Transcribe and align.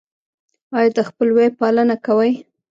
ایا 0.77 0.89
د 0.97 0.99
خپلوۍ 1.09 1.47
پالنه 1.59 1.95
کوئ؟ 2.05 2.31